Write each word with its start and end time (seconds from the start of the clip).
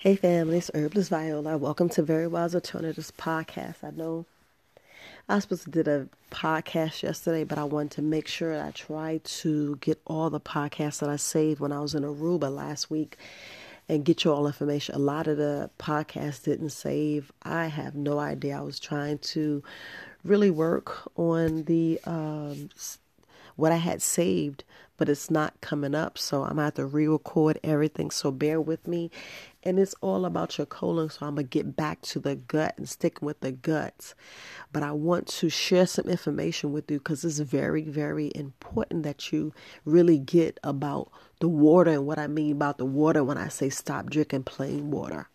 Hey 0.00 0.14
family, 0.14 0.58
it's 0.58 0.70
Herbalist 0.72 1.10
Viola. 1.10 1.58
Welcome 1.58 1.88
to 1.88 2.02
Very 2.04 2.28
Wise 2.28 2.54
Alternatives 2.54 3.12
podcast. 3.18 3.82
I 3.82 3.90
know 3.90 4.26
I 5.28 5.34
was 5.34 5.42
supposed 5.42 5.64
to 5.64 5.70
did 5.72 5.88
a 5.88 6.06
podcast 6.30 7.02
yesterday, 7.02 7.42
but 7.42 7.58
I 7.58 7.64
wanted 7.64 7.90
to 7.96 8.02
make 8.02 8.28
sure 8.28 8.62
I 8.62 8.70
tried 8.70 9.24
to 9.24 9.74
get 9.80 10.00
all 10.06 10.30
the 10.30 10.38
podcasts 10.38 11.00
that 11.00 11.08
I 11.08 11.16
saved 11.16 11.58
when 11.58 11.72
I 11.72 11.80
was 11.80 11.96
in 11.96 12.04
Aruba 12.04 12.48
last 12.48 12.92
week 12.92 13.16
and 13.88 14.04
get 14.04 14.22
you 14.22 14.32
all 14.32 14.46
information. 14.46 14.94
A 14.94 14.98
lot 14.98 15.26
of 15.26 15.36
the 15.36 15.68
podcasts 15.80 16.44
didn't 16.44 16.70
save. 16.70 17.32
I 17.42 17.66
have 17.66 17.96
no 17.96 18.20
idea. 18.20 18.56
I 18.56 18.60
was 18.60 18.78
trying 18.78 19.18
to 19.18 19.64
really 20.22 20.52
work 20.52 21.10
on 21.16 21.64
the 21.64 21.98
um, 22.04 22.70
what 23.58 23.72
I 23.72 23.76
had 23.76 24.00
saved, 24.00 24.62
but 24.96 25.08
it's 25.08 25.32
not 25.32 25.60
coming 25.60 25.92
up. 25.92 26.16
So 26.16 26.42
I'm 26.42 26.50
going 26.50 26.56
to 26.58 26.62
have 26.62 26.74
to 26.74 26.86
re 26.86 27.08
record 27.08 27.58
everything. 27.64 28.12
So 28.12 28.30
bear 28.30 28.60
with 28.60 28.86
me. 28.86 29.10
And 29.64 29.80
it's 29.80 29.96
all 30.00 30.24
about 30.24 30.58
your 30.58 30.66
colon. 30.66 31.10
So 31.10 31.26
I'm 31.26 31.34
going 31.34 31.46
to 31.46 31.50
get 31.50 31.74
back 31.74 32.00
to 32.02 32.20
the 32.20 32.36
gut 32.36 32.74
and 32.78 32.88
stick 32.88 33.20
with 33.20 33.40
the 33.40 33.50
guts. 33.50 34.14
But 34.72 34.84
I 34.84 34.92
want 34.92 35.26
to 35.26 35.50
share 35.50 35.88
some 35.88 36.06
information 36.06 36.72
with 36.72 36.88
you 36.88 36.98
because 36.98 37.24
it's 37.24 37.40
very, 37.40 37.82
very 37.82 38.30
important 38.36 39.02
that 39.02 39.32
you 39.32 39.52
really 39.84 40.18
get 40.18 40.60
about 40.62 41.10
the 41.40 41.48
water 41.48 41.90
and 41.90 42.06
what 42.06 42.20
I 42.20 42.28
mean 42.28 42.52
about 42.52 42.78
the 42.78 42.84
water 42.84 43.24
when 43.24 43.38
I 43.38 43.48
say 43.48 43.70
stop 43.70 44.08
drinking 44.08 44.44
plain 44.44 44.92
water. 44.92 45.28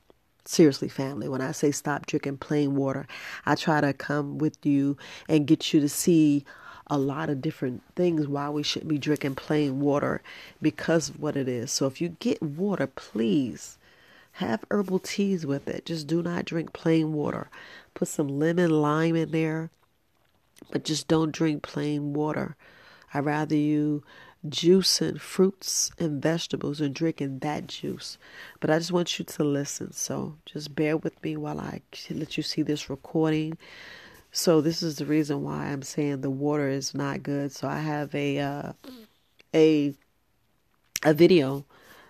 Seriously, 0.45 0.87
family, 0.87 1.27
when 1.27 1.41
I 1.41 1.51
say 1.51 1.71
stop 1.71 2.05
drinking 2.05 2.37
plain 2.37 2.75
water, 2.75 3.05
I 3.45 3.55
try 3.55 3.81
to 3.81 3.91
come 3.91 4.37
with 4.37 4.65
you 4.65 4.97
and 5.27 5.45
get 5.45 5.73
you 5.73 5.81
to 5.81 5.89
see 5.89 6.45
a 6.93 6.97
lot 6.97 7.27
of 7.27 7.41
different 7.41 7.81
things 7.95 8.27
why 8.27 8.47
we 8.49 8.61
shouldn't 8.61 8.87
be 8.87 8.99
drinking 8.99 9.33
plain 9.33 9.79
water 9.79 10.21
because 10.61 11.09
of 11.09 11.19
what 11.19 11.35
it 11.35 11.47
is. 11.47 11.71
So 11.71 11.87
if 11.87 11.99
you 11.99 12.09
get 12.19 12.39
water, 12.39 12.85
please 12.85 13.79
have 14.33 14.63
herbal 14.69 14.99
teas 14.99 15.43
with 15.43 15.67
it. 15.67 15.85
Just 15.85 16.05
do 16.05 16.21
not 16.21 16.45
drink 16.45 16.71
plain 16.71 17.11
water. 17.11 17.49
Put 17.95 18.09
some 18.09 18.27
lemon, 18.27 18.69
lime 18.69 19.15
in 19.15 19.31
there, 19.31 19.71
but 20.69 20.85
just 20.85 21.07
don't 21.07 21.31
drink 21.31 21.63
plain 21.63 22.13
water. 22.13 22.55
I'd 23.11 23.25
rather 23.25 23.55
you 23.55 24.03
juicing 24.47 25.19
fruits 25.19 25.89
and 25.97 26.21
vegetables 26.21 26.79
and 26.79 26.93
drinking 26.93 27.39
that 27.39 27.65
juice. 27.65 28.19
But 28.59 28.69
I 28.69 28.77
just 28.77 28.91
want 28.91 29.17
you 29.17 29.25
to 29.25 29.43
listen. 29.43 29.93
So 29.93 30.35
just 30.45 30.75
bear 30.75 30.95
with 30.95 31.23
me 31.23 31.37
while 31.37 31.59
I 31.59 31.81
let 32.11 32.37
you 32.37 32.43
see 32.43 32.61
this 32.61 32.87
recording. 32.87 33.57
So 34.35 34.61
this 34.61 34.81
is 34.81 34.97
the 34.97 35.05
reason 35.05 35.43
why 35.43 35.67
I'm 35.67 35.83
saying 35.83 36.21
the 36.21 36.31
water 36.31 36.67
is 36.67 36.95
not 36.95 37.21
good. 37.21 37.51
So 37.51 37.67
I 37.67 37.79
have 37.79 38.13
a 38.15 38.39
uh, 38.39 38.73
a 39.53 39.93
a 41.03 41.13
video. 41.13 41.65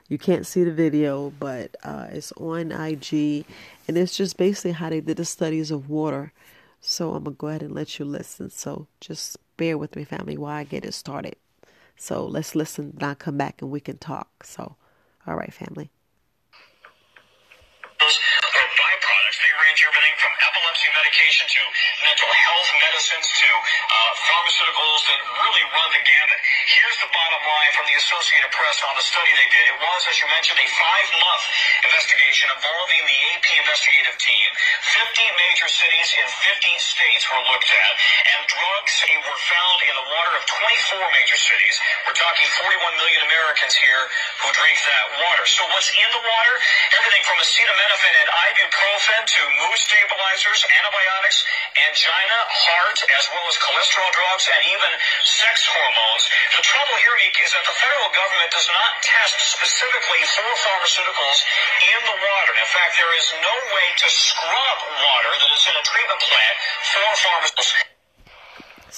You 0.08 0.18
can't 0.18 0.48
see 0.48 0.64
the 0.64 0.72
video, 0.72 1.34
but 1.38 1.76
uh, 1.84 2.08
it's 2.12 2.32
on 2.34 2.72
IG, 2.72 3.46
and 3.88 3.98
it's 3.98 4.16
just 4.16 4.38
basically 4.38 4.72
how 4.72 4.90
they 4.90 5.02
did 5.02 5.18
the 5.18 5.26
studies 5.26 5.70
of 5.70 5.90
water. 5.90 6.32
So 6.80 7.14
I'm 7.14 7.26
gonna 7.26 7.36
go 7.36 7.48
ahead 7.48 7.62
and 7.62 7.76
let 7.76 8.00
you 8.00 8.06
listen. 8.06 8.50
So 8.50 8.88
just 9.02 9.36
bear 9.58 9.78
with 9.78 9.98
me, 9.98 10.06
family, 10.06 10.38
while 10.38 10.56
I 10.56 10.64
get 10.64 10.86
it 10.86 10.94
started. 10.94 11.36
So 11.98 12.26
let's 12.26 12.56
listen, 12.56 12.94
and 12.94 13.04
I'll 13.04 13.16
come 13.16 13.38
back 13.38 13.62
and 13.62 13.70
we 13.70 13.82
can 13.82 13.98
talk. 13.98 14.46
So, 14.46 14.78
all 15.28 15.36
right, 15.36 15.54
family. 15.54 15.90
To 21.14 21.62
mental 22.02 22.26
health 22.26 22.70
medicines 22.82 23.30
to 23.38 23.50
uh, 23.54 24.12
pharmaceuticals 24.18 25.02
that 25.14 25.20
really 25.46 25.62
run 25.70 25.90
the 25.94 26.02
gamut. 26.02 26.40
Here's 26.74 26.98
the 27.06 27.12
bottom 27.14 27.42
line 27.46 27.72
from 27.78 27.86
the 27.86 27.94
Associated 28.02 28.50
Press 28.50 28.82
on 28.82 28.98
the 28.98 29.06
study 29.06 29.30
they 29.38 29.50
did. 29.54 29.78
It 29.78 29.78
was, 29.78 30.02
as 30.10 30.18
you 30.18 30.26
mentioned, 30.34 30.58
a 30.58 30.70
five-month 30.74 31.44
investigation 31.86 32.50
involving 32.50 33.06
the 33.06 33.18
AP 33.30 33.46
investigative 33.62 34.18
team. 34.18 34.50
50 34.90 35.22
major 35.38 35.70
cities 35.70 36.10
in 36.18 36.26
50 36.26 36.82
states 36.82 37.30
were 37.30 37.46
looked 37.46 37.70
at, 37.70 37.94
and 38.34 38.50
drugs 38.50 38.94
were 39.22 39.42
found 39.54 39.78
in 39.86 39.94
the 39.94 40.06
water 40.10 40.23
of 40.38 40.44
24 40.46 41.02
major 41.16 41.40
cities. 41.40 41.76
We're 42.06 42.18
talking 42.18 42.50
41 42.68 43.02
million 43.02 43.22
Americans 43.26 43.74
here 43.78 44.04
who 44.44 44.50
drink 44.54 44.78
that 44.78 45.06
water. 45.18 45.46
So 45.48 45.66
what's 45.74 45.90
in 45.94 46.10
the 46.14 46.24
water? 46.24 46.56
Everything 47.00 47.24
from 47.26 47.38
acetaminophen 47.40 48.14
and 48.22 48.30
ibuprofen 48.30 49.22
to 49.26 49.42
mood 49.64 49.80
stabilizers, 49.80 50.60
antibiotics, 50.68 51.38
angina, 51.88 52.40
heart, 52.52 52.98
as 53.00 53.26
well 53.32 53.46
as 53.48 53.56
cholesterol 53.58 54.12
drugs, 54.14 54.46
and 54.52 54.62
even 54.74 54.92
sex 55.26 55.66
hormones. 55.66 56.24
The 56.58 56.64
trouble 56.66 56.98
here, 57.00 57.14
is 57.24 57.52
that 57.56 57.64
the 57.64 57.78
federal 57.80 58.12
government 58.12 58.52
does 58.52 58.68
not 58.68 58.92
test 59.04 59.36
specifically 59.56 60.24
for 60.32 60.50
pharmaceuticals 60.64 61.40
in 61.96 62.00
the 62.04 62.18
water. 62.20 62.52
In 62.56 62.70
fact, 62.72 63.00
there 63.00 63.14
is 63.16 63.28
no 63.40 63.56
way 63.72 63.88
to 64.00 64.08
scrub 64.12 64.78
water 64.92 65.32
that 65.40 65.52
is 65.56 65.64
in 65.68 65.76
a 65.76 65.84
treatment 65.84 66.20
plant 66.20 66.56
for 66.88 67.08
pharmaceuticals. 67.20 67.93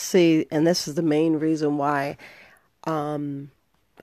See, 0.05 0.45
and 0.51 0.67
this 0.67 0.87
is 0.87 0.93
the 0.93 1.01
main 1.01 1.39
reason 1.39 1.77
why 1.77 2.17
um, 2.83 3.49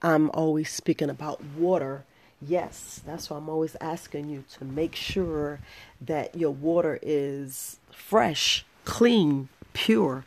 I'm 0.03 0.31
always 0.31 0.69
speaking 0.69 1.09
about 1.09 1.41
water. 1.57 2.05
Yes, 2.45 3.01
that's 3.07 3.31
why 3.31 3.37
I'm 3.37 3.49
always 3.49 3.77
asking 3.81 4.29
you 4.29 4.43
to 4.59 4.65
make 4.65 4.97
sure 4.97 5.61
that 6.01 6.35
your 6.35 6.51
water 6.51 6.99
is 7.03 7.79
fresh, 7.93 8.65
clean, 8.85 9.49
pure. 9.75 10.25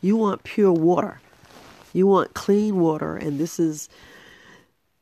You 0.00 0.16
want 0.16 0.44
pure 0.44 0.72
water. 0.72 1.20
You 1.92 2.06
want 2.06 2.32
clean 2.32 2.80
water, 2.80 3.14
and 3.14 3.38
this 3.38 3.60
is 3.60 3.90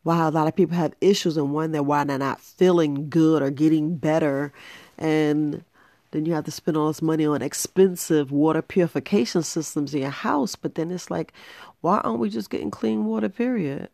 why 0.02 0.26
a 0.26 0.30
lot 0.30 0.48
of 0.48 0.56
people 0.56 0.74
have 0.74 0.92
issues 1.00 1.36
and 1.36 1.54
wonder 1.54 1.84
why 1.84 2.02
they're 2.02 2.18
not 2.18 2.40
feeling 2.40 3.08
good 3.10 3.42
or 3.42 3.50
getting 3.50 3.94
better. 3.94 4.52
And 4.98 5.62
then 6.10 6.26
you 6.26 6.32
have 6.34 6.44
to 6.44 6.50
spend 6.50 6.76
all 6.76 6.88
this 6.88 7.02
money 7.02 7.24
on 7.24 7.42
expensive 7.42 8.32
water 8.32 8.62
purification 8.62 9.42
systems 9.42 9.94
in 9.94 10.02
your 10.02 10.10
house. 10.10 10.56
But 10.56 10.74
then 10.74 10.90
it's 10.90 11.10
like, 11.10 11.32
why 11.80 11.98
aren't 11.98 12.18
we 12.18 12.30
just 12.30 12.50
getting 12.50 12.70
clean 12.70 13.04
water, 13.04 13.28
period? 13.28 13.88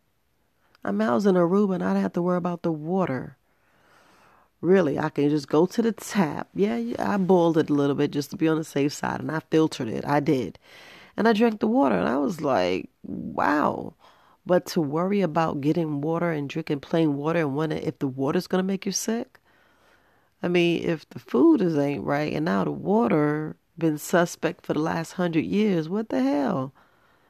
I 0.83 0.91
mean, 0.91 1.07
I 1.07 1.13
was 1.13 1.25
in 1.25 1.35
Aruba 1.35 1.75
and 1.75 1.83
I 1.83 1.89
didn't 1.89 2.03
have 2.03 2.13
to 2.13 2.21
worry 2.21 2.37
about 2.37 2.63
the 2.63 2.71
water. 2.71 3.37
Really, 4.61 4.97
I 4.97 5.09
can 5.09 5.29
just 5.29 5.47
go 5.47 5.67
to 5.67 5.81
the 5.81 5.91
tap. 5.91 6.47
Yeah, 6.55 6.81
I 6.97 7.17
boiled 7.17 7.57
it 7.57 7.69
a 7.69 7.73
little 7.73 7.95
bit 7.95 8.11
just 8.11 8.31
to 8.31 8.37
be 8.37 8.47
on 8.47 8.57
the 8.57 8.63
safe 8.63 8.93
side 8.93 9.19
and 9.19 9.29
I 9.29 9.41
filtered 9.51 9.87
it. 9.87 10.05
I 10.05 10.19
did. 10.19 10.57
And 11.15 11.27
I 11.27 11.33
drank 11.33 11.59
the 11.59 11.67
water 11.67 11.95
and 11.95 12.07
I 12.07 12.17
was 12.17 12.41
like, 12.41 12.89
wow. 13.03 13.93
But 14.45 14.65
to 14.67 14.81
worry 14.81 15.21
about 15.21 15.61
getting 15.61 16.01
water 16.01 16.31
and 16.31 16.49
drinking 16.49 16.79
plain 16.79 17.17
water 17.17 17.39
and 17.39 17.55
wonder 17.55 17.75
if 17.75 17.99
the 17.99 18.07
water's 18.07 18.47
going 18.47 18.63
to 18.63 18.67
make 18.67 18.85
you 18.85 18.91
sick. 18.91 19.39
I 20.41 20.47
mean, 20.47 20.83
if 20.83 21.09
the 21.09 21.19
food 21.19 21.61
is 21.61 21.77
ain't 21.77 22.03
right 22.03 22.33
and 22.33 22.45
now 22.45 22.63
the 22.63 22.71
water 22.71 23.55
been 23.77 23.97
suspect 23.97 24.65
for 24.65 24.73
the 24.73 24.79
last 24.79 25.13
hundred 25.13 25.45
years, 25.45 25.89
what 25.89 26.09
the 26.09 26.21
hell? 26.21 26.73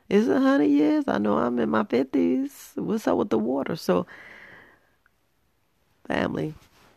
Is 0.10 0.28
it 0.28 0.42
hundred 0.42 0.66
years? 0.66 1.06
I 1.08 1.18
know 1.18 1.38
I'm 1.38 1.60
in 1.60 1.70
my 1.70 1.84
fifties. 1.84 2.72
What's 2.76 3.08
up 3.08 3.18
with 3.18 3.30
the 3.30 3.40
water? 3.40 3.76
So, 3.76 4.08
family, 6.08 6.54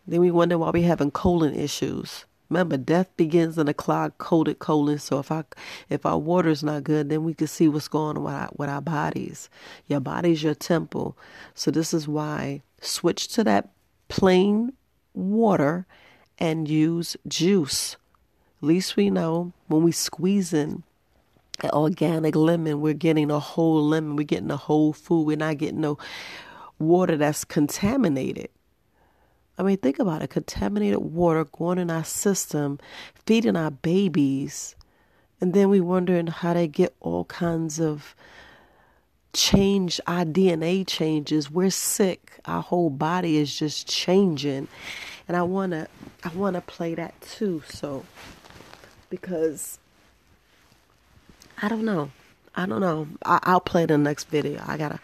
then 0.06 0.21
we 0.21 0.31
wonder 0.31 0.59
why 0.59 0.71
we 0.71 0.82
having 0.82 1.10
colon 1.10 1.54
issues. 1.54 2.25
Remember, 2.48 2.77
death 2.77 3.16
begins 3.16 3.59
in 3.59 3.69
a 3.69 3.75
clogged, 3.75 4.19
coated 4.19 4.59
colon. 4.59 4.98
So 4.98 5.21
if 5.21 5.31
I, 5.31 5.44
if 5.88 6.04
our 6.04 6.19
water 6.19 6.48
is 6.48 6.65
not 6.65 6.82
good, 6.82 7.09
then 7.09 7.22
we 7.22 7.32
can 7.32 7.47
see 7.47 7.69
what's 7.69 7.87
going 7.87 8.16
on 8.16 8.25
with 8.25 8.34
our, 8.34 8.50
with 8.56 8.69
our 8.69 8.81
bodies. 8.81 9.48
Your 9.87 10.00
body's 10.00 10.42
your 10.42 10.56
temple. 10.56 11.16
So 11.54 11.71
this 11.71 11.94
is 11.94 12.09
why 12.09 12.62
switch 12.81 13.28
to 13.28 13.44
that 13.44 13.71
plain 14.09 14.72
water 15.15 15.87
and 16.38 16.69
use 16.69 17.16
juice. 17.28 17.97
At 18.62 18.69
least 18.69 18.97
we 18.97 19.10
know 19.10 19.53
when 19.69 19.82
we 19.82 19.93
squeeze 19.93 20.53
in 20.53 20.82
an 21.62 21.71
organic 21.72 22.34
lemon, 22.34 22.81
we're 22.81 22.94
getting 22.94 23.31
a 23.31 23.38
whole 23.38 23.84
lemon. 23.84 24.16
We're 24.16 24.25
getting 24.25 24.50
a 24.50 24.56
whole 24.56 24.93
food. 24.93 25.26
We're 25.26 25.37
not 25.37 25.59
getting 25.59 25.81
no 25.81 25.98
water 26.78 27.16
that's 27.16 27.44
contaminated. 27.44 28.48
I 29.59 29.62
mean, 29.62 29.76
think 29.76 29.98
about 29.98 30.22
it 30.22 30.30
contaminated 30.30 30.98
water 30.98 31.45
going 31.45 31.78
in 31.78 31.91
our 31.91 32.04
system, 32.04 32.78
feeding 33.27 33.56
our 33.56 33.71
babies, 33.71 34.74
and 35.41 35.53
then 35.53 35.68
we 35.68 35.80
wondering 35.80 36.28
how 36.28 36.54
they 36.54 36.66
get 36.66 36.95
all 37.01 37.27
kinds 37.27 37.78
of 37.78 38.15
change. 39.32 40.00
Our 40.06 40.24
DNA 40.24 40.86
changes. 40.86 41.50
We're 41.50 41.71
sick. 41.71 42.41
Our 42.47 42.62
whole 42.62 42.91
body 42.91 43.36
is 43.38 43.56
just 43.56 43.86
changing, 43.88 44.68
and 45.28 45.36
I 45.36 45.42
wanna, 45.42 45.88
I 46.24 46.28
wanna 46.30 46.60
play 46.60 46.94
that 46.94 47.21
too. 47.21 47.62
So, 47.68 48.04
because 49.09 49.78
I 51.62 51.68
don't 51.68 51.84
know. 51.84 52.10
I 52.54 52.66
don't 52.66 52.80
know. 52.80 53.06
I, 53.24 53.53
will 53.53 53.60
play 53.60 53.86
the 53.86 53.97
next 53.97 54.28
video. 54.28 54.62
I 54.66 54.77
gotta, 54.77 54.98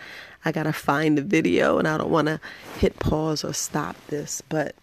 I 0.45 0.53
gotta 0.53 0.73
find 0.73 1.17
the 1.17 1.23
video, 1.23 1.79
and 1.79 1.87
I 1.87 1.97
don't 1.97 2.11
want 2.11 2.27
to 2.27 2.41
hit 2.79 2.99
pause 2.99 3.45
or 3.45 3.53
stop 3.53 3.97
this. 4.09 4.43
But 4.49 4.75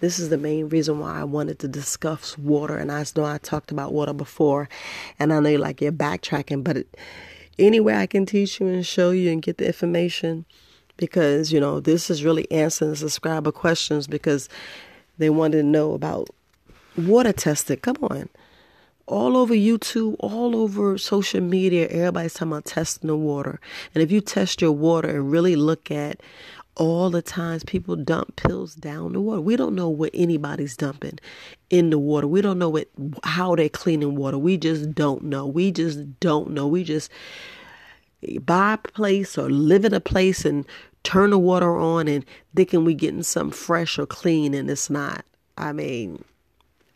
this 0.00 0.18
is 0.18 0.28
the 0.28 0.38
main 0.38 0.68
reason 0.68 1.00
why 1.00 1.20
I 1.20 1.24
wanted 1.24 1.58
to 1.60 1.68
discuss 1.68 2.38
water. 2.38 2.76
And 2.76 2.92
I 2.92 3.04
know 3.16 3.24
I 3.24 3.38
talked 3.38 3.72
about 3.72 3.92
water 3.92 4.12
before, 4.12 4.68
and 5.18 5.32
I 5.32 5.40
know 5.40 5.48
you're 5.48 5.58
like 5.58 5.80
you're 5.80 5.90
backtracking, 5.90 6.62
but 6.62 6.76
it, 6.76 6.96
anyway, 7.62 7.94
I 7.94 8.06
can 8.06 8.26
teach 8.26 8.60
you 8.60 8.66
and 8.66 8.84
show 8.84 9.10
you 9.10 9.30
and 9.30 9.40
get 9.40 9.58
the 9.58 9.66
information 9.66 10.44
because 10.98 11.52
you 11.52 11.58
know 11.60 11.80
this 11.80 12.10
is 12.10 12.24
really 12.24 12.50
answering 12.50 12.94
subscriber 12.94 13.52
questions 13.52 14.06
because 14.06 14.48
They 15.18 15.30
wanted 15.30 15.58
to 15.58 15.62
know 15.62 15.92
about 15.92 16.30
water 16.96 17.32
testing. 17.32 17.78
Come 17.78 17.96
on. 18.02 18.28
All 19.06 19.36
over 19.36 19.54
YouTube, 19.54 20.16
all 20.20 20.56
over 20.56 20.96
social 20.96 21.40
media, 21.40 21.86
everybody's 21.88 22.34
talking 22.34 22.52
about 22.52 22.64
testing 22.64 23.08
the 23.08 23.16
water. 23.16 23.60
And 23.94 24.02
if 24.02 24.10
you 24.10 24.20
test 24.20 24.62
your 24.62 24.72
water 24.72 25.08
and 25.08 25.30
really 25.30 25.56
look 25.56 25.90
at 25.90 26.20
all 26.76 27.10
the 27.10 27.22
times 27.22 27.64
people 27.64 27.96
dump 27.96 28.36
pills 28.36 28.74
down 28.74 29.12
the 29.12 29.20
water. 29.20 29.40
We 29.40 29.56
don't 29.56 29.74
know 29.74 29.88
what 29.88 30.10
anybody's 30.14 30.76
dumping 30.76 31.18
in 31.70 31.90
the 31.90 31.98
water. 31.98 32.26
We 32.26 32.40
don't 32.40 32.58
know 32.58 32.70
what 32.70 32.88
how 33.24 33.54
they're 33.56 33.68
cleaning 33.68 34.16
water. 34.16 34.38
We 34.38 34.56
just 34.56 34.94
don't 34.94 35.24
know. 35.24 35.46
We 35.46 35.70
just 35.70 36.18
don't 36.20 36.50
know. 36.50 36.66
We 36.66 36.84
just 36.84 37.10
buy 38.40 38.74
a 38.74 38.78
place 38.78 39.36
or 39.36 39.50
live 39.50 39.84
in 39.84 39.92
a 39.92 40.00
place 40.00 40.44
and 40.44 40.64
turn 41.02 41.30
the 41.30 41.38
water 41.38 41.76
on 41.76 42.08
and 42.08 42.24
thinking 42.54 42.84
we 42.84 42.94
getting 42.94 43.22
something 43.22 43.56
fresh 43.56 43.98
or 43.98 44.06
clean 44.06 44.54
and 44.54 44.70
it's 44.70 44.88
not. 44.88 45.24
I 45.58 45.72
mean, 45.72 46.24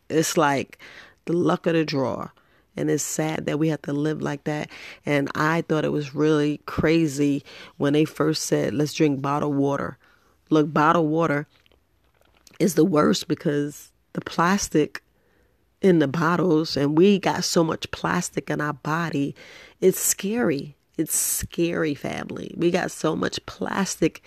it's 0.08 0.36
like 0.36 0.78
the 1.26 1.32
luck 1.34 1.66
of 1.66 1.74
the 1.74 1.84
draw. 1.84 2.30
And 2.76 2.90
it's 2.90 3.02
sad 3.02 3.46
that 3.46 3.58
we 3.58 3.68
have 3.68 3.82
to 3.82 3.92
live 3.92 4.20
like 4.20 4.44
that. 4.44 4.68
And 5.04 5.30
I 5.34 5.62
thought 5.62 5.84
it 5.84 5.92
was 5.92 6.14
really 6.14 6.60
crazy 6.66 7.42
when 7.78 7.94
they 7.94 8.04
first 8.04 8.44
said, 8.44 8.74
let's 8.74 8.94
drink 8.94 9.22
bottled 9.22 9.56
water. 9.56 9.98
Look, 10.50 10.72
bottled 10.72 11.10
water 11.10 11.46
is 12.58 12.74
the 12.74 12.84
worst 12.84 13.28
because 13.28 13.92
the 14.12 14.20
plastic 14.20 15.02
in 15.82 15.98
the 15.98 16.08
bottles, 16.08 16.76
and 16.76 16.96
we 16.96 17.18
got 17.18 17.44
so 17.44 17.62
much 17.62 17.90
plastic 17.90 18.50
in 18.50 18.60
our 18.60 18.72
body, 18.72 19.34
it's 19.80 20.00
scary. 20.00 20.74
It's 20.96 21.14
scary, 21.14 21.94
family. 21.94 22.54
We 22.56 22.70
got 22.70 22.90
so 22.90 23.14
much 23.14 23.44
plastic 23.44 24.22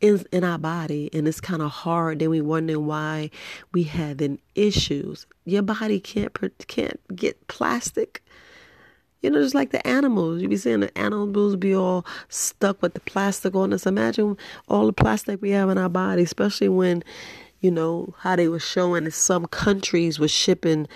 in 0.00 0.24
in 0.32 0.44
our 0.44 0.58
body 0.58 1.08
and 1.12 1.26
it's 1.26 1.40
kind 1.40 1.62
of 1.62 1.70
hard 1.70 2.18
then 2.18 2.30
we 2.30 2.40
wonder 2.40 2.78
why 2.78 3.30
we 3.72 3.82
having 3.84 4.38
issues. 4.54 5.26
Your 5.44 5.62
body 5.62 6.00
can't 6.00 6.32
can't 6.68 7.00
get 7.14 7.46
plastic. 7.48 8.22
You 9.22 9.30
know 9.30 9.42
just 9.42 9.54
like 9.54 9.70
the 9.70 9.86
animals. 9.86 10.42
You 10.42 10.48
be 10.48 10.56
seeing 10.56 10.80
the 10.80 10.96
animals 10.98 11.56
be 11.56 11.74
all 11.74 12.04
stuck 12.28 12.82
with 12.82 12.94
the 12.94 13.00
plastic 13.00 13.54
on 13.54 13.72
us. 13.72 13.86
Imagine 13.86 14.36
all 14.68 14.86
the 14.86 14.92
plastic 14.92 15.40
we 15.40 15.50
have 15.50 15.70
in 15.70 15.78
our 15.78 15.88
body 15.88 16.22
especially 16.22 16.68
when 16.68 17.02
you 17.60 17.70
know 17.70 18.14
how 18.18 18.36
they 18.36 18.48
were 18.48 18.60
showing 18.60 19.10
some 19.10 19.46
countries 19.46 20.18
were 20.18 20.28
shipping 20.28 20.86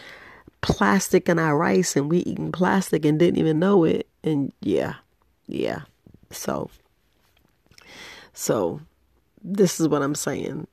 plastic 0.60 1.28
in 1.28 1.38
our 1.38 1.56
rice 1.56 1.96
and 1.96 2.10
we 2.10 2.18
eating 2.18 2.52
plastic 2.52 3.04
and 3.04 3.18
didn't 3.18 3.38
even 3.38 3.58
know 3.58 3.84
it. 3.84 4.06
And 4.22 4.52
yeah 4.60 4.94
yeah. 5.50 5.80
So 6.30 6.70
so 8.32 8.80
this 9.42 9.80
is 9.80 9.88
what 9.88 10.02
I'm 10.02 10.14
saying. 10.14 10.66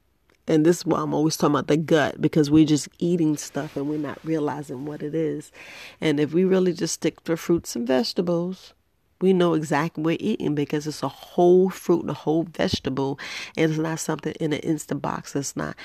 And 0.49 0.65
this 0.65 0.77
is 0.77 0.85
why 0.85 1.01
I'm 1.01 1.13
always 1.13 1.35
talking 1.35 1.55
about 1.55 1.67
the 1.67 1.75
gut 1.75 2.21
because 2.21 2.49
we're 2.49 2.65
just 2.65 2.87
eating 2.99 3.35
stuff 3.35 3.75
and 3.75 3.89
we're 3.89 3.97
not 3.97 4.19
realizing 4.23 4.85
what 4.85 5.03
it 5.03 5.13
is. 5.13 5.51
And 5.99 6.19
if 6.19 6.33
we 6.33 6.45
really 6.45 6.71
just 6.71 6.93
stick 6.93 7.21
to 7.25 7.35
fruits 7.35 7.75
and 7.75 7.85
vegetables, 7.85 8.73
we 9.19 9.33
know 9.33 9.55
exactly 9.55 10.01
what 10.01 10.07
we're 10.11 10.17
eating 10.19 10.55
because 10.55 10.87
it's 10.87 11.03
a 11.03 11.07
whole 11.09 11.69
fruit 11.69 12.01
and 12.01 12.11
a 12.11 12.13
whole 12.13 12.43
vegetable. 12.43 13.19
And 13.57 13.71
it's 13.71 13.79
not 13.79 13.99
something 13.99 14.33
in 14.39 14.53
an 14.53 14.59
instant 14.59 15.01
box. 15.01 15.35
It's 15.35 15.57
not 15.57 15.75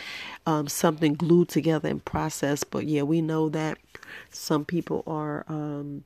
um, 0.46 0.68
something 0.68 1.14
glued 1.14 1.48
together 1.48 1.88
and 1.88 2.04
processed. 2.04 2.70
But 2.70 2.86
yeah, 2.86 3.02
we 3.02 3.20
know 3.20 3.48
that 3.48 3.78
some 4.30 4.64
people 4.64 5.02
are 5.06 5.44
um, 5.48 6.04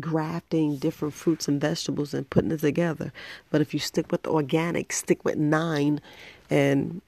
grafting 0.00 0.76
different 0.76 1.14
fruits 1.14 1.48
and 1.48 1.60
vegetables 1.60 2.14
and 2.14 2.28
putting 2.28 2.50
it 2.52 2.60
together. 2.60 3.12
But 3.50 3.60
if 3.60 3.72
you 3.74 3.80
stick 3.80 4.10
with 4.10 4.22
the 4.22 4.30
organic, 4.30 4.92
stick 4.92 5.24
with 5.24 5.36
nine 5.36 6.00
and 6.50 7.00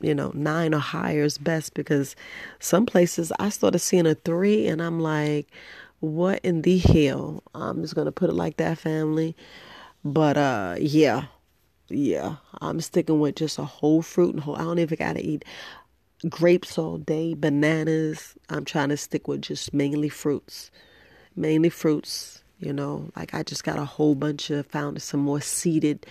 you 0.00 0.14
know, 0.14 0.32
nine 0.34 0.74
or 0.74 0.78
higher 0.78 1.24
is 1.24 1.36
best 1.36 1.74
because 1.74 2.16
some 2.58 2.86
places 2.86 3.32
I 3.38 3.50
started 3.50 3.80
seeing 3.80 4.06
a 4.06 4.14
three 4.14 4.66
and 4.66 4.80
I'm 4.80 4.98
like, 4.98 5.46
what 6.00 6.40
in 6.42 6.62
the 6.62 6.78
hell? 6.78 7.42
I'm 7.54 7.82
just 7.82 7.94
gonna 7.94 8.12
put 8.12 8.30
it 8.30 8.34
like 8.34 8.56
that, 8.56 8.78
family. 8.78 9.36
But 10.04 10.36
uh 10.36 10.76
yeah. 10.78 11.26
Yeah. 11.88 12.36
I'm 12.62 12.80
sticking 12.80 13.20
with 13.20 13.36
just 13.36 13.58
a 13.58 13.64
whole 13.64 14.00
fruit 14.00 14.34
and 14.34 14.42
whole 14.42 14.56
I 14.56 14.62
don't 14.62 14.78
even 14.78 14.96
gotta 14.96 15.24
eat 15.24 15.44
grapes 16.28 16.78
all 16.78 16.98
day, 16.98 17.34
bananas. 17.34 18.34
I'm 18.48 18.64
trying 18.64 18.90
to 18.90 18.96
stick 18.96 19.28
with 19.28 19.42
just 19.42 19.74
mainly 19.74 20.08
fruits 20.08 20.70
mainly 21.36 21.70
fruits. 21.70 22.42
You 22.58 22.74
know, 22.74 23.08
like 23.16 23.32
I 23.32 23.42
just 23.42 23.64
got 23.64 23.78
a 23.78 23.86
whole 23.86 24.14
bunch 24.14 24.50
of 24.50 24.66
found 24.66 25.00
some 25.00 25.20
more 25.20 25.40
seeded 25.40 26.04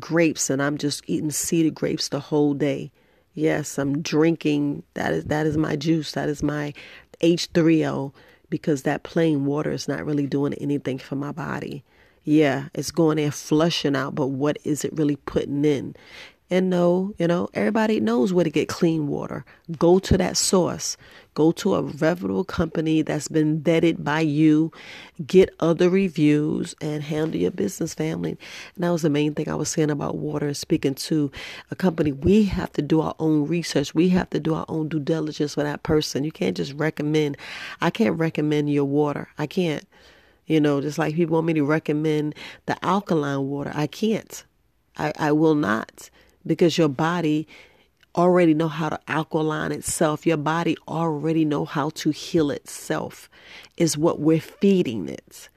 grapes, 0.00 0.50
and 0.50 0.60
I'm 0.60 0.76
just 0.76 1.04
eating 1.06 1.30
seeded 1.30 1.76
grapes 1.76 2.08
the 2.08 2.18
whole 2.18 2.54
day. 2.54 2.90
Yes, 3.34 3.78
I'm 3.78 4.02
drinking. 4.02 4.82
That 4.94 5.12
is 5.12 5.24
that 5.26 5.46
is 5.46 5.56
my 5.56 5.76
juice. 5.76 6.12
That 6.12 6.28
is 6.28 6.42
my 6.42 6.74
H3O 7.22 8.12
because 8.50 8.82
that 8.82 9.04
plain 9.04 9.46
water 9.46 9.70
is 9.70 9.88
not 9.88 10.04
really 10.04 10.26
doing 10.26 10.54
anything 10.54 10.98
for 10.98 11.14
my 11.14 11.32
body. 11.32 11.84
Yeah, 12.24 12.68
it's 12.74 12.90
going 12.90 13.16
there 13.16 13.30
flushing 13.30 13.96
out, 13.96 14.14
but 14.14 14.26
what 14.28 14.58
is 14.64 14.84
it 14.84 14.92
really 14.92 15.16
putting 15.16 15.64
in? 15.64 15.96
And 16.52 16.68
no, 16.68 17.14
you 17.18 17.26
know, 17.26 17.48
everybody 17.54 17.98
knows 17.98 18.34
where 18.34 18.44
to 18.44 18.50
get 18.50 18.68
clean 18.68 19.08
water. 19.08 19.42
Go 19.78 19.98
to 20.00 20.18
that 20.18 20.36
source. 20.36 20.98
Go 21.32 21.50
to 21.52 21.76
a 21.76 21.82
reputable 21.82 22.44
company 22.44 23.00
that's 23.00 23.26
been 23.26 23.62
vetted 23.62 24.04
by 24.04 24.20
you. 24.20 24.70
Get 25.26 25.48
other 25.60 25.88
reviews 25.88 26.74
and 26.82 27.02
handle 27.02 27.40
your 27.40 27.52
business, 27.52 27.94
family. 27.94 28.36
And 28.74 28.84
that 28.84 28.90
was 28.90 29.00
the 29.00 29.08
main 29.08 29.32
thing 29.32 29.48
I 29.48 29.54
was 29.54 29.70
saying 29.70 29.90
about 29.90 30.18
water 30.18 30.48
and 30.48 30.54
speaking 30.54 30.94
to 30.96 31.32
a 31.70 31.74
company. 31.74 32.12
We 32.12 32.44
have 32.44 32.70
to 32.72 32.82
do 32.82 33.00
our 33.00 33.14
own 33.18 33.46
research. 33.46 33.94
We 33.94 34.10
have 34.10 34.28
to 34.28 34.38
do 34.38 34.52
our 34.52 34.66
own 34.68 34.90
due 34.90 35.00
diligence 35.00 35.54
for 35.54 35.62
that 35.62 35.84
person. 35.84 36.22
You 36.22 36.32
can't 36.32 36.54
just 36.54 36.74
recommend. 36.74 37.38
I 37.80 37.88
can't 37.88 38.18
recommend 38.18 38.70
your 38.70 38.84
water. 38.84 39.28
I 39.38 39.46
can't. 39.46 39.88
You 40.46 40.60
know, 40.60 40.82
just 40.82 40.98
like 40.98 41.14
people 41.14 41.32
want 41.32 41.46
me 41.46 41.54
to 41.54 41.64
recommend 41.64 42.34
the 42.66 42.76
alkaline 42.84 43.48
water. 43.48 43.72
I 43.74 43.86
can't. 43.86 44.44
I, 44.98 45.14
I 45.18 45.32
will 45.32 45.54
not 45.54 46.10
because 46.46 46.78
your 46.78 46.88
body 46.88 47.46
already 48.14 48.54
know 48.54 48.68
how 48.68 48.88
to 48.88 49.00
alkaline 49.08 49.72
itself. 49.72 50.26
Your 50.26 50.36
body 50.36 50.76
already 50.86 51.44
know 51.44 51.64
how 51.64 51.90
to 51.90 52.10
heal 52.10 52.50
itself. 52.50 53.28
Is 53.76 53.96
what 53.96 54.20
we're 54.20 54.40
feeding 54.40 55.08
it. 55.08 55.48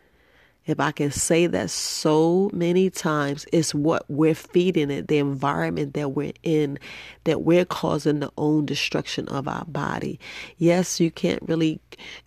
If 0.66 0.80
I 0.80 0.92
can 0.92 1.12
say 1.12 1.46
that 1.48 1.70
so 1.70 2.50
many 2.52 2.90
times, 2.90 3.46
it's 3.54 3.76
what 3.76 4.04
we're 4.10 4.34
feeding 4.34 4.90
it, 4.90 5.08
the 5.08 5.20
environment 5.20 5.94
that 5.94 6.10
we're 6.10 6.34
in, 6.42 6.80
that 7.26 7.44
we're 7.44 7.66
causing 7.66 8.20
the 8.20 8.32
own 8.38 8.66
destruction 8.66 9.28
of 9.28 9.48
our 9.48 9.66
body. 9.66 10.19
Yes, 10.57 11.00
you 11.00 11.12
can't 11.12 11.42
really 11.44 11.80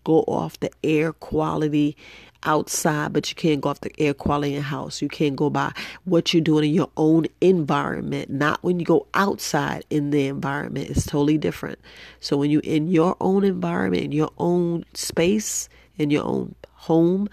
go 0.04 0.20
off 0.28 0.60
the 0.60 0.70
air 0.84 1.12
quality 1.12 1.96
outside, 2.44 3.12
but 3.12 3.28
you 3.28 3.34
can't 3.34 3.60
go 3.60 3.70
off 3.70 3.80
the 3.80 3.92
air 3.98 4.14
quality 4.14 4.54
in 4.54 4.62
house. 4.62 5.02
You 5.02 5.08
can't 5.08 5.34
go 5.34 5.50
by 5.50 5.72
what 6.04 6.32
you're 6.32 6.40
doing 6.40 6.66
in 6.66 6.74
your 6.74 6.90
own 6.96 7.26
environment, 7.40 8.30
not 8.30 8.62
when 8.62 8.78
you 8.78 8.86
go 8.86 9.06
outside 9.14 9.84
in 9.90 10.10
the 10.10 10.28
environment. 10.28 10.90
It's 10.90 11.06
totally 11.06 11.38
different. 11.38 11.80
So 12.20 12.36
when 12.36 12.50
you're 12.50 12.60
in 12.62 12.88
your 12.88 13.16
own 13.20 13.42
environment, 13.42 14.04
in 14.04 14.12
your 14.12 14.30
own 14.38 14.84
space, 14.94 15.68
in 15.96 16.10
your 16.10 16.24
own 16.24 16.54
home, 16.74 17.28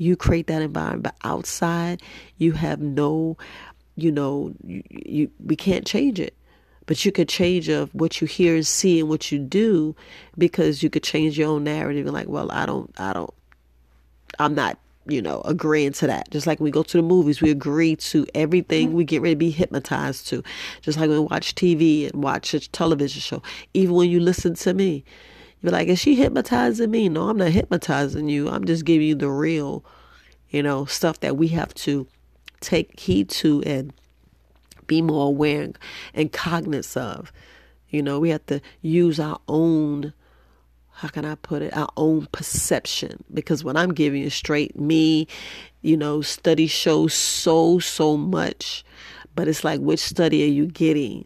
you 0.00 0.16
create 0.16 0.46
that 0.48 0.62
environment. 0.62 1.02
But 1.04 1.16
outside, 1.22 2.02
you 2.38 2.52
have 2.52 2.80
no, 2.80 3.36
you 3.96 4.10
know, 4.10 4.52
you, 4.64 4.82
you 4.90 5.30
we 5.44 5.56
can't 5.56 5.86
change 5.86 6.20
it 6.20 6.34
but 6.86 7.04
you 7.04 7.12
could 7.12 7.28
change 7.28 7.68
of 7.68 7.88
what 7.94 8.20
you 8.20 8.26
hear 8.26 8.56
and 8.56 8.66
see 8.66 8.98
and 8.98 9.08
what 9.08 9.30
you 9.30 9.38
do 9.38 9.94
because 10.36 10.82
you 10.82 10.90
could 10.90 11.04
change 11.04 11.38
your 11.38 11.48
own 11.48 11.62
narrative 11.62 12.04
and 12.04 12.14
like 12.14 12.26
well 12.26 12.50
i 12.50 12.66
don't 12.66 12.92
i 12.98 13.12
don't 13.12 13.32
I'm 14.38 14.54
not, 14.54 14.78
you 15.06 15.20
know, 15.20 15.42
agreeing 15.44 15.92
to 15.92 16.06
that. 16.06 16.30
Just 16.30 16.46
like 16.46 16.60
when 16.60 16.64
we 16.64 16.70
go 16.70 16.82
to 16.82 16.96
the 16.96 17.02
movies, 17.02 17.42
we 17.42 17.50
agree 17.50 17.96
to 17.96 18.26
everything 18.34 18.88
mm-hmm. 18.88 18.96
we 18.96 19.04
get 19.04 19.22
ready 19.22 19.34
to 19.34 19.38
be 19.38 19.50
hypnotized 19.50 20.28
to. 20.28 20.42
Just 20.82 20.98
like 20.98 21.08
when 21.08 21.20
we 21.20 21.26
watch 21.26 21.54
TV 21.54 22.10
and 22.10 22.22
watch 22.22 22.54
a 22.54 22.60
television 22.60 23.20
show. 23.20 23.42
Even 23.74 23.94
when 23.94 24.10
you 24.10 24.20
listen 24.20 24.54
to 24.54 24.74
me, 24.74 25.04
you're 25.62 25.72
like, 25.72 25.88
is 25.88 25.98
she 25.98 26.14
hypnotizing 26.14 26.90
me? 26.90 27.08
No, 27.08 27.28
I'm 27.28 27.36
not 27.36 27.50
hypnotizing 27.50 28.28
you. 28.28 28.48
I'm 28.48 28.64
just 28.64 28.84
giving 28.84 29.08
you 29.08 29.14
the 29.14 29.28
real, 29.28 29.84
you 30.48 30.62
know, 30.62 30.84
stuff 30.86 31.20
that 31.20 31.36
we 31.36 31.48
have 31.48 31.74
to 31.74 32.06
take 32.60 32.98
heed 32.98 33.28
to 33.30 33.62
and 33.62 33.92
be 34.86 35.02
more 35.02 35.26
aware 35.26 35.70
and 36.14 36.32
cognizant 36.32 37.18
of. 37.18 37.32
You 37.88 38.02
know, 38.02 38.20
we 38.20 38.30
have 38.30 38.46
to 38.46 38.60
use 38.80 39.18
our 39.20 39.40
own 39.48 40.12
how 41.00 41.08
can 41.08 41.24
I 41.24 41.34
put 41.36 41.62
it, 41.62 41.74
our 41.74 41.88
own 41.96 42.26
perception. 42.30 43.24
Because 43.32 43.64
when 43.64 43.74
I'm 43.74 43.94
giving 43.94 44.22
you 44.22 44.28
straight 44.28 44.78
me, 44.78 45.28
you 45.80 45.96
know, 45.96 46.20
study 46.20 46.66
shows 46.66 47.14
so, 47.14 47.78
so 47.78 48.18
much. 48.18 48.84
But 49.34 49.48
it's 49.48 49.64
like, 49.64 49.80
which 49.80 50.00
study 50.00 50.44
are 50.44 50.52
you 50.52 50.66
getting? 50.66 51.24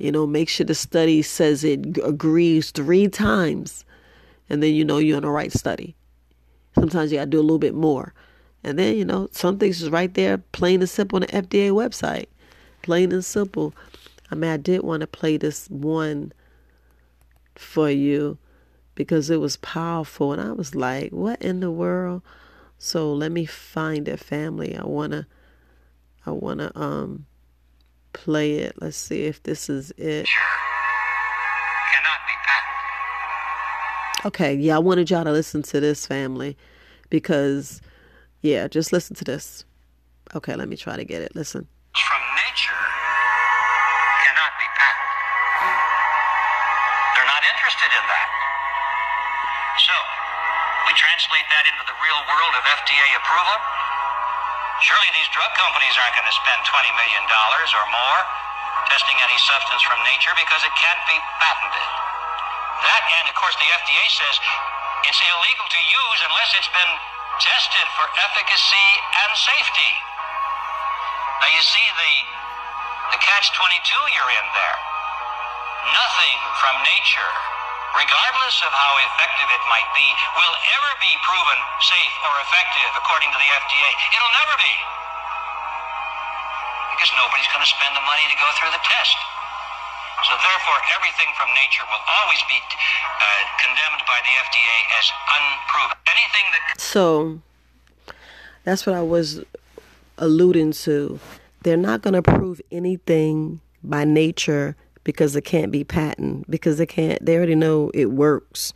You 0.00 0.12
know, 0.12 0.26
make 0.26 0.48
sure 0.48 0.66
the 0.66 0.74
study 0.74 1.22
says 1.22 1.64
it 1.64 1.98
agrees 2.04 2.70
three 2.70 3.08
times. 3.08 3.84
And 4.48 4.62
then 4.62 4.74
you 4.74 4.84
know 4.84 4.98
you're 4.98 5.18
in 5.18 5.22
the 5.22 5.30
right 5.30 5.52
study. 5.52 5.94
Sometimes 6.74 7.12
you 7.12 7.18
got 7.18 7.24
to 7.24 7.30
do 7.30 7.40
a 7.40 7.42
little 7.42 7.58
bit 7.58 7.74
more. 7.74 8.14
And 8.62 8.78
then, 8.78 8.96
you 8.96 9.04
know, 9.04 9.28
some 9.32 9.58
things 9.58 9.80
is 9.82 9.90
right 9.90 10.12
there, 10.12 10.38
plain 10.38 10.80
and 10.80 10.90
simple 10.90 11.16
on 11.16 11.22
the 11.22 11.28
FDA 11.28 11.70
website. 11.70 12.26
Plain 12.82 13.12
and 13.12 13.24
simple. 13.24 13.74
I 14.30 14.34
mean, 14.34 14.50
I 14.50 14.56
did 14.56 14.82
want 14.82 15.00
to 15.00 15.06
play 15.06 15.36
this 15.36 15.68
one 15.68 16.32
for 17.54 17.90
you 17.90 18.38
because 18.94 19.30
it 19.30 19.40
was 19.40 19.56
powerful. 19.58 20.32
And 20.32 20.42
I 20.42 20.52
was 20.52 20.74
like, 20.74 21.10
what 21.10 21.40
in 21.42 21.60
the 21.60 21.70
world? 21.70 22.22
So 22.78 23.12
let 23.12 23.32
me 23.32 23.44
find 23.44 24.08
a 24.08 24.16
family. 24.16 24.76
I 24.76 24.84
wanna 24.84 25.26
I 26.24 26.30
wanna 26.30 26.72
um 26.74 27.26
play 28.24 28.56
it. 28.56 28.74
Let's 28.80 28.96
see 28.98 29.24
if 29.24 29.42
this 29.42 29.70
is 29.70 29.92
it. 29.96 30.28
Okay, 34.26 34.52
yeah, 34.52 34.76
I 34.76 34.78
wanted 34.78 35.08
y'all 35.08 35.24
to 35.24 35.32
listen 35.32 35.62
to 35.72 35.80
this 35.80 36.04
family 36.04 36.54
because 37.08 37.80
yeah, 38.42 38.68
just 38.68 38.92
listen 38.92 39.16
to 39.16 39.24
this. 39.24 39.64
Okay, 40.36 40.54
let 40.54 40.68
me 40.68 40.76
try 40.76 40.96
to 40.96 41.04
get 41.04 41.22
it. 41.22 41.34
Listen. 41.34 41.64
From 41.96 42.22
nature 42.36 42.84
cannot 44.28 44.52
be 44.60 44.68
patented. 44.76 45.16
They're 47.16 47.32
not 47.32 47.42
interested 47.48 47.90
in 47.96 48.04
that. 48.04 48.28
So, 49.80 49.96
we 50.84 50.92
translate 51.00 51.48
that 51.48 51.64
into 51.64 51.84
the 51.88 51.96
real 52.04 52.20
world 52.28 52.54
of 52.60 52.62
FDA 52.68 53.08
approval. 53.16 53.56
Surely 54.80 55.10
these 55.12 55.28
drug 55.36 55.52
companies 55.60 55.92
aren't 56.00 56.16
going 56.16 56.28
to 56.28 56.36
spend 56.40 56.60
$20 56.64 56.88
million 56.96 57.24
or 57.28 57.84
more 57.92 58.20
testing 58.88 59.18
any 59.20 59.36
substance 59.44 59.82
from 59.84 60.00
nature 60.08 60.32
because 60.40 60.64
it 60.64 60.72
can't 60.72 61.02
be 61.04 61.16
patented. 61.36 61.88
That, 62.88 63.02
and 63.20 63.28
of 63.28 63.36
course, 63.36 63.52
the 63.60 63.68
FDA 63.68 64.04
says 64.08 64.34
it's 65.04 65.20
illegal 65.20 65.68
to 65.68 65.80
use 65.84 66.18
unless 66.24 66.50
it's 66.56 66.72
been 66.72 66.92
tested 67.44 67.86
for 67.96 68.08
efficacy 68.24 68.88
and 69.28 69.30
safety. 69.36 69.92
Now 71.44 71.50
you 71.52 71.60
see 71.60 71.86
the 72.00 72.12
the 73.12 73.18
catch 73.20 73.50
22 73.52 73.68
you're 74.16 74.32
in 74.32 74.48
there. 74.54 74.78
Nothing 75.92 76.38
from 76.62 76.74
nature, 76.86 77.32
regardless 77.96 78.56
of 78.62 78.72
how 78.72 78.92
effective 79.10 79.48
it 79.50 79.64
might 79.70 79.90
be, 79.96 80.06
will 80.38 80.56
ever 80.56 80.92
be 81.02 81.12
proven 81.26 81.58
safe 81.82 82.14
or 82.26 82.32
effective 82.44 82.90
according 82.98 83.30
to 83.34 83.38
the 83.38 83.50
FDA. 83.50 83.88
It'll 84.14 84.34
never 84.36 84.54
be. 84.60 84.74
Because 86.94 87.10
nobody's 87.16 87.48
going 87.50 87.64
to 87.64 87.72
spend 87.72 87.92
the 87.96 88.04
money 88.04 88.26
to 88.28 88.36
go 88.36 88.48
through 88.60 88.72
the 88.76 88.84
test. 88.84 89.16
So 90.28 90.36
therefore, 90.36 90.78
everything 91.00 91.32
from 91.40 91.48
nature 91.56 91.84
will 91.88 92.04
always 92.04 92.42
be 92.44 92.58
uh, 92.60 93.42
condemned 93.56 94.04
by 94.04 94.18
the 94.20 94.34
FDA 94.36 94.76
as 95.00 95.06
unproven. 95.32 95.96
Anything 96.04 96.46
that 96.52 96.62
So 96.76 97.04
that's 98.64 98.84
what 98.84 98.94
I 98.94 99.02
was 99.02 99.42
alluding 100.18 100.72
to. 100.84 101.18
They're 101.62 101.80
not 101.80 102.02
going 102.02 102.14
to 102.14 102.22
prove 102.22 102.60
anything 102.70 103.60
by 103.82 104.04
nature 104.04 104.76
because 105.04 105.34
it 105.36 105.44
can't 105.44 105.72
be 105.72 105.84
patent 105.84 106.50
because 106.50 106.78
they 106.78 106.86
can't 106.86 107.24
they 107.24 107.36
already 107.36 107.54
know 107.54 107.90
it 107.94 108.12
works. 108.12 108.72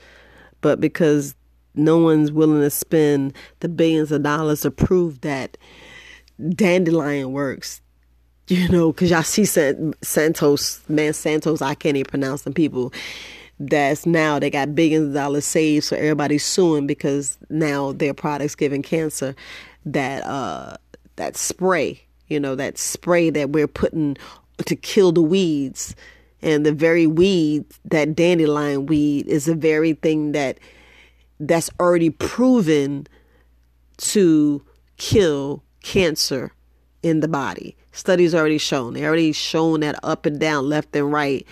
But 0.61 0.81
because 0.81 1.35
no 1.75 1.99
one's 1.99 2.33
willing 2.33 2.61
to 2.61 2.71
spend 2.71 3.35
the 3.61 3.69
billions 3.69 4.12
of 4.12 4.23
dollars 4.23 4.62
to 4.62 4.71
prove 4.71 5.21
that 5.23 5.57
dandelion 6.54 7.33
works. 7.33 7.81
You 8.47 8.69
know, 8.69 8.93
because 8.93 9.11
y'all 9.11 9.23
see 9.23 9.47
San- 9.47 9.95
Santos, 10.02 10.87
man, 10.87 11.14
Santos, 11.14 11.62
I 11.62 11.75
can't 11.75 11.97
even 11.97 12.11
pronounce 12.11 12.43
them 12.43 12.52
people. 12.52 12.93
That's 13.59 14.04
now 14.04 14.38
they 14.38 14.50
got 14.50 14.75
billions 14.75 15.09
of 15.09 15.14
dollars 15.14 15.47
saved, 15.47 15.85
so 15.85 15.97
everybody's 15.97 16.45
suing 16.45 16.87
because 16.87 17.38
now 17.49 17.93
their 17.93 18.12
products 18.12 18.54
giving 18.54 18.83
cancer. 18.83 19.35
That 19.87 20.25
uh, 20.25 20.76
that 21.16 21.37
spray, 21.37 22.02
you 22.28 22.38
know, 22.40 22.54
that 22.54 22.76
spray 22.78 23.31
that 23.31 23.50
we're 23.50 23.69
putting 23.69 24.16
to 24.66 24.76
kill 24.76 25.12
the 25.12 25.23
weeds, 25.23 25.94
and 26.42 26.64
the 26.64 26.73
very 26.73 27.06
weed, 27.06 27.64
that 27.87 28.14
dandelion 28.14 28.87
weed, 28.87 29.26
is 29.26 29.46
the 29.46 29.54
very 29.54 29.94
thing 29.94 30.32
that 30.32 30.58
that's 31.40 31.70
already 31.80 32.11
proven 32.11 33.06
to 33.96 34.64
kill 34.96 35.62
cancer 35.82 36.52
in 37.02 37.20
the 37.20 37.28
body. 37.28 37.76
Studies 37.92 38.34
already 38.34 38.58
shown. 38.58 38.94
They 38.94 39.04
already 39.04 39.32
shown 39.32 39.80
that 39.80 39.99
up 40.02 40.26
and 40.26 40.38
down, 40.40 40.68
left 40.68 40.94
and 40.96 41.12
right. 41.12 41.46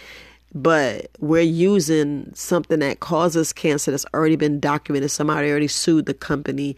But 0.55 1.09
we're 1.19 1.41
using 1.41 2.31
something 2.35 2.81
that 2.81 3.01
causes 3.01 3.53
cancer 3.53 3.91
that's 3.91 4.07
already 4.13 4.37
been 4.37 4.61
documented. 4.61 5.11
Somebody 5.11 5.51
already 5.51 5.69
sued 5.69 6.07
the 6.07 6.15
company 6.15 6.77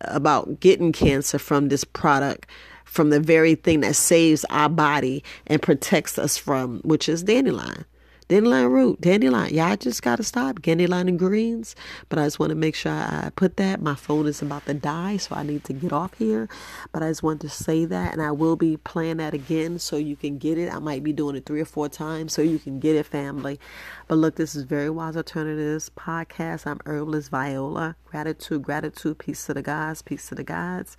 about 0.00 0.60
getting 0.60 0.92
cancer 0.92 1.38
from 1.38 1.68
this 1.68 1.84
product, 1.84 2.48
from 2.86 3.10
the 3.10 3.20
very 3.20 3.54
thing 3.54 3.80
that 3.80 3.94
saves 3.94 4.46
our 4.48 4.70
body 4.70 5.22
and 5.46 5.60
protects 5.60 6.18
us 6.18 6.38
from, 6.38 6.80
which 6.80 7.08
is 7.08 7.22
dandelion. 7.22 7.84
Dandelion 8.28 8.72
root, 8.72 9.00
dandelion. 9.00 9.56
I 9.56 9.76
just 9.76 10.02
gotta 10.02 10.24
stop. 10.24 10.60
Dandelion 10.60 11.08
and 11.08 11.16
greens. 11.16 11.76
But 12.08 12.18
I 12.18 12.24
just 12.24 12.40
want 12.40 12.50
to 12.50 12.56
make 12.56 12.74
sure 12.74 12.90
I 12.90 13.30
put 13.36 13.56
that. 13.58 13.80
My 13.80 13.94
phone 13.94 14.26
is 14.26 14.42
about 14.42 14.66
to 14.66 14.74
die, 14.74 15.16
so 15.16 15.36
I 15.36 15.44
need 15.44 15.62
to 15.64 15.72
get 15.72 15.92
off 15.92 16.14
here. 16.14 16.48
But 16.90 17.04
I 17.04 17.08
just 17.08 17.22
wanted 17.22 17.42
to 17.42 17.50
say 17.50 17.84
that, 17.84 18.12
and 18.12 18.20
I 18.20 18.32
will 18.32 18.56
be 18.56 18.78
playing 18.78 19.18
that 19.18 19.32
again 19.32 19.78
so 19.78 19.96
you 19.96 20.16
can 20.16 20.38
get 20.38 20.58
it. 20.58 20.74
I 20.74 20.80
might 20.80 21.04
be 21.04 21.12
doing 21.12 21.36
it 21.36 21.46
three 21.46 21.60
or 21.60 21.66
four 21.66 21.88
times 21.88 22.32
so 22.32 22.42
you 22.42 22.58
can 22.58 22.80
get 22.80 22.96
it, 22.96 23.06
family. 23.06 23.60
But 24.08 24.16
look, 24.16 24.34
this 24.34 24.56
is 24.56 24.64
Very 24.64 24.90
Wise 24.90 25.16
Alternatives 25.16 25.88
podcast. 25.96 26.66
I'm 26.66 26.80
Herbalist 26.84 27.30
Viola. 27.30 27.94
Gratitude, 28.06 28.62
gratitude, 28.62 29.18
peace 29.20 29.46
to 29.46 29.54
the 29.54 29.62
gods, 29.62 30.02
peace 30.02 30.28
to 30.30 30.34
the 30.34 30.42
gods. 30.42 30.96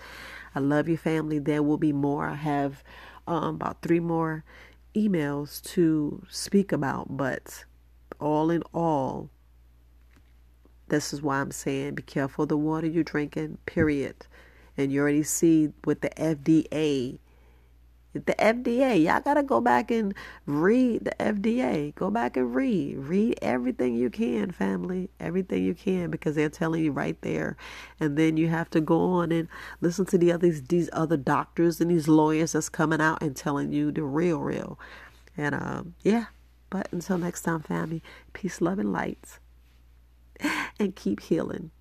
I 0.55 0.61
love 0.61 0.87
you, 0.87 0.95
family. 0.95 1.39
There 1.39 1.61
will 1.61 1.77
be 1.77 1.91
more. 1.91 2.29
I 2.29 2.35
have 2.35 2.85
um, 3.27 3.55
about 3.55 3.81
three 3.81 3.99
more 3.99 4.45
emails 4.95 5.61
to 5.73 6.23
speak 6.29 6.71
about, 6.71 7.17
but 7.17 7.65
all 8.19 8.49
in 8.49 8.63
all, 8.73 9.29
this 10.89 11.13
is 11.13 11.21
why 11.21 11.39
I'm 11.39 11.51
saying 11.51 11.95
be 11.95 12.03
careful 12.03 12.45
the 12.45 12.57
water 12.57 12.87
you're 12.87 13.03
drinking, 13.03 13.57
period. 13.65 14.27
And 14.77 14.91
you 14.91 15.01
already 15.01 15.23
see 15.23 15.71
with 15.85 16.01
the 16.01 16.09
FDA, 16.11 17.19
the 18.25 18.33
FDA, 18.33 19.03
y'all 19.03 19.21
gotta 19.21 19.43
go 19.43 19.61
back 19.61 19.91
and 19.91 20.13
read 20.45 21.05
the 21.05 21.11
FDA. 21.19 21.93
Go 21.95 22.09
back 22.09 22.37
and 22.37 22.53
read. 22.53 22.97
Read 22.97 23.37
everything 23.41 23.95
you 23.95 24.09
can, 24.09 24.51
family. 24.51 25.09
Everything 25.19 25.63
you 25.63 25.73
can 25.73 26.09
because 26.09 26.35
they're 26.35 26.49
telling 26.49 26.83
you 26.83 26.91
right 26.91 27.19
there. 27.21 27.57
And 27.99 28.17
then 28.17 28.37
you 28.37 28.47
have 28.47 28.69
to 28.71 28.81
go 28.81 28.99
on 28.99 29.31
and 29.31 29.47
listen 29.81 30.05
to 30.07 30.17
the 30.17 30.31
others 30.31 30.61
these 30.63 30.89
other 30.93 31.17
doctors 31.17 31.79
and 31.79 31.91
these 31.91 32.07
lawyers 32.07 32.53
that's 32.53 32.69
coming 32.69 33.01
out 33.01 33.21
and 33.21 33.35
telling 33.35 33.71
you 33.71 33.91
the 33.91 34.03
real 34.03 34.39
real. 34.39 34.79
And 35.35 35.55
um 35.55 35.95
yeah. 36.01 36.25
But 36.69 36.89
until 36.91 37.17
next 37.17 37.43
time, 37.43 37.61
family, 37.61 38.03
peace, 38.33 38.59
love, 38.61 38.79
and 38.79 38.91
light. 38.91 39.39
And 40.79 40.95
keep 40.95 41.21
healing. 41.21 41.71